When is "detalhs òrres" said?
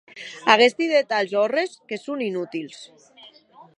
0.93-1.77